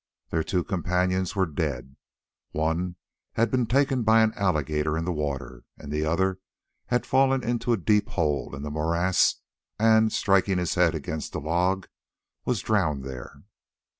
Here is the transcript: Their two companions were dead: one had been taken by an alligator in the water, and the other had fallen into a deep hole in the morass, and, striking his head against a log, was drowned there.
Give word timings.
Their 0.31 0.41
two 0.43 0.63
companions 0.63 1.35
were 1.35 1.45
dead: 1.45 1.95
one 2.53 2.95
had 3.33 3.51
been 3.51 3.67
taken 3.67 4.01
by 4.01 4.23
an 4.23 4.33
alligator 4.33 4.97
in 4.97 5.05
the 5.05 5.11
water, 5.13 5.63
and 5.77 5.91
the 5.91 6.05
other 6.05 6.39
had 6.87 7.05
fallen 7.05 7.43
into 7.43 7.71
a 7.71 7.77
deep 7.77 8.09
hole 8.09 8.55
in 8.55 8.63
the 8.63 8.71
morass, 8.71 9.35
and, 9.77 10.11
striking 10.11 10.57
his 10.57 10.73
head 10.73 10.95
against 10.95 11.35
a 11.35 11.39
log, 11.39 11.87
was 12.45 12.61
drowned 12.61 13.03
there. 13.03 13.43